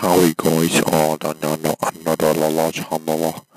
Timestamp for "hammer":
2.78-3.47